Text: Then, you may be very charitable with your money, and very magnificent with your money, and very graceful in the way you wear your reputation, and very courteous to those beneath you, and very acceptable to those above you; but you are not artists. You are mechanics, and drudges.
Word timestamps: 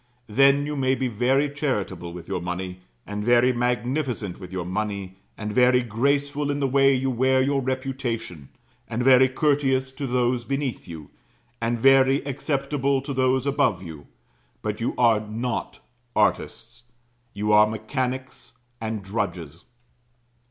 Then, 0.25 0.65
you 0.65 0.75
may 0.75 0.95
be 0.95 1.07
very 1.07 1.47
charitable 1.47 2.11
with 2.11 2.27
your 2.27 2.41
money, 2.41 2.79
and 3.05 3.23
very 3.23 3.53
magnificent 3.53 4.39
with 4.39 4.51
your 4.51 4.65
money, 4.65 5.17
and 5.37 5.53
very 5.53 5.83
graceful 5.83 6.49
in 6.49 6.59
the 6.59 6.67
way 6.67 6.91
you 6.91 7.11
wear 7.11 7.39
your 7.39 7.61
reputation, 7.61 8.49
and 8.87 9.03
very 9.03 9.29
courteous 9.29 9.91
to 9.91 10.07
those 10.07 10.43
beneath 10.43 10.87
you, 10.87 11.11
and 11.61 11.77
very 11.77 12.23
acceptable 12.25 12.99
to 13.03 13.13
those 13.13 13.45
above 13.45 13.83
you; 13.83 14.07
but 14.63 14.81
you 14.81 14.95
are 14.97 15.19
not 15.19 15.81
artists. 16.15 16.81
You 17.35 17.51
are 17.51 17.67
mechanics, 17.67 18.53
and 18.81 19.03
drudges. 19.03 19.65